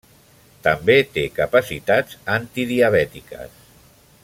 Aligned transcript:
També 0.67 0.95
té 1.17 1.25
capacitats 1.35 2.17
antidiabètiques. 2.37 3.63